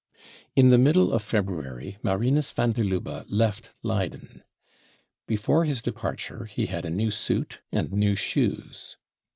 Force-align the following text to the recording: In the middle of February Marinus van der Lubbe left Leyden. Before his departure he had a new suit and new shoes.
In 0.55 0.69
the 0.69 0.79
middle 0.79 1.13
of 1.13 1.21
February 1.21 1.99
Marinus 2.01 2.49
van 2.51 2.71
der 2.71 2.81
Lubbe 2.83 3.23
left 3.29 3.69
Leyden. 3.83 4.41
Before 5.27 5.63
his 5.63 5.79
departure 5.83 6.45
he 6.45 6.65
had 6.65 6.85
a 6.85 6.89
new 6.89 7.11
suit 7.11 7.59
and 7.71 7.91
new 7.93 8.15
shoes. 8.15 8.97